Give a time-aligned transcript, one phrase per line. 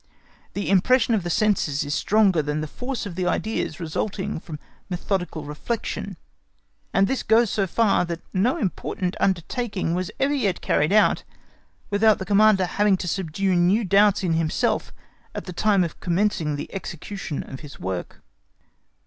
[0.53, 4.57] The impression of the senses is stronger than the force of the ideas resulting from
[4.89, 6.17] methodical reflection,
[6.91, 11.23] and this goes so far that no important undertaking was ever yet carried out
[11.91, 14.91] without the Commander having to subdue new doubts in himself
[15.35, 18.23] at the time of commencing the execution of his work.